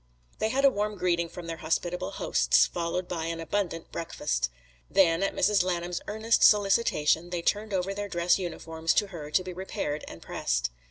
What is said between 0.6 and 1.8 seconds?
a warm greeting from their